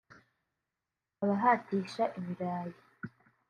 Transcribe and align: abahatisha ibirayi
abahatisha 1.23 2.03
ibirayi 2.19 2.77